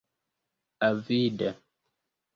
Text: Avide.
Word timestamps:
Avide. 0.87 1.49